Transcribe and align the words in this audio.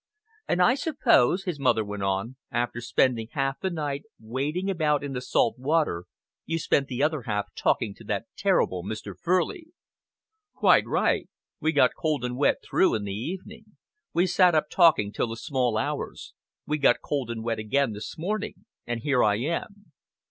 "And 0.47 0.63
I 0.63 0.73
suppose," 0.73 1.43
his 1.43 1.59
mother 1.59 1.85
went 1.85 2.01
on, 2.01 2.35
"after 2.49 2.81
spending 2.81 3.27
half 3.33 3.59
the 3.59 3.69
night 3.69 4.01
wading 4.19 4.67
about 4.67 5.03
in 5.03 5.13
the 5.13 5.21
salt 5.21 5.59
water, 5.59 6.05
you 6.47 6.57
spent 6.57 6.87
the 6.87 7.03
other 7.03 7.21
half 7.27 7.53
talking 7.53 7.93
to 7.93 8.03
that 8.05 8.25
terrible 8.35 8.83
Mr. 8.83 9.13
Furley." 9.15 9.67
"Quite 10.55 10.87
right. 10.87 11.29
We 11.59 11.71
got 11.71 11.91
cold 11.95 12.25
and 12.25 12.35
wet 12.35 12.63
through 12.67 12.95
in 12.95 13.03
the 13.03 13.11
evening; 13.13 13.77
we 14.11 14.25
sat 14.25 14.55
up 14.55 14.71
talking 14.71 15.11
till 15.13 15.27
the 15.27 15.37
small 15.37 15.77
hours; 15.77 16.33
we 16.65 16.79
got 16.79 17.01
cold 17.05 17.29
and 17.29 17.43
wet 17.43 17.59
again 17.59 17.93
this 17.93 18.17
morning 18.17 18.65
and 18.87 19.01
here 19.01 19.23
I 19.23 19.35
am." 19.35 19.91